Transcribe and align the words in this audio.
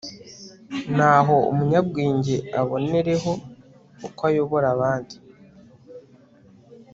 naho 0.97 1.35
umunyabwenge 1.51 2.35
abonereho 2.61 3.31
uko 4.07 4.21
ayobora 4.31 4.67
abandi 4.75 5.15